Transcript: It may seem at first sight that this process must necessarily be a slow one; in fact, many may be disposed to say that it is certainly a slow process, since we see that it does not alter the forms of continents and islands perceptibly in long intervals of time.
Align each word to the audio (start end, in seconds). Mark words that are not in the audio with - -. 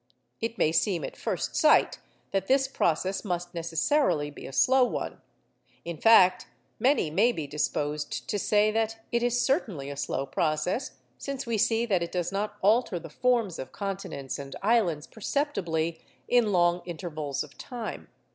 It 0.41 0.57
may 0.57 0.71
seem 0.71 1.03
at 1.03 1.15
first 1.15 1.55
sight 1.55 1.99
that 2.31 2.47
this 2.47 2.67
process 2.67 3.23
must 3.23 3.53
necessarily 3.53 4.31
be 4.31 4.47
a 4.47 4.51
slow 4.51 4.83
one; 4.83 5.21
in 5.85 5.95
fact, 5.97 6.47
many 6.79 7.11
may 7.11 7.31
be 7.31 7.45
disposed 7.45 8.27
to 8.27 8.39
say 8.39 8.71
that 8.71 8.97
it 9.11 9.21
is 9.21 9.39
certainly 9.39 9.91
a 9.91 9.95
slow 9.95 10.25
process, 10.25 10.93
since 11.19 11.45
we 11.45 11.59
see 11.59 11.85
that 11.85 12.01
it 12.01 12.11
does 12.11 12.31
not 12.31 12.55
alter 12.63 12.97
the 12.97 13.11
forms 13.11 13.59
of 13.59 13.71
continents 13.71 14.39
and 14.39 14.55
islands 14.63 15.05
perceptibly 15.05 16.01
in 16.27 16.51
long 16.51 16.81
intervals 16.87 17.43
of 17.43 17.55
time. 17.59 18.07